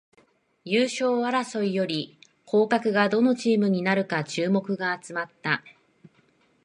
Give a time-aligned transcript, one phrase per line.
[0.65, 2.17] 優勝争いより
[2.47, 5.63] 降格がどのチームになるかに注目が集まった